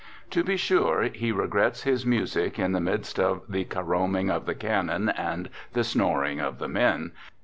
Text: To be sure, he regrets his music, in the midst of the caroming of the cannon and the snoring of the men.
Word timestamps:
To 0.31 0.43
be 0.43 0.57
sure, 0.57 1.03
he 1.13 1.31
regrets 1.31 1.83
his 1.83 2.07
music, 2.07 2.57
in 2.57 2.71
the 2.71 2.79
midst 2.79 3.19
of 3.19 3.43
the 3.47 3.65
caroming 3.65 4.31
of 4.31 4.47
the 4.47 4.55
cannon 4.55 5.09
and 5.09 5.47
the 5.73 5.83
snoring 5.83 6.39
of 6.39 6.57
the 6.57 6.67
men. 6.67 7.11